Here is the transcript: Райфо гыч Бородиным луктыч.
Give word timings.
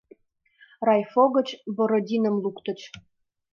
Райфо 0.87 1.23
гыч 1.35 1.47
Бородиным 1.75 2.35
луктыч. 2.43 2.79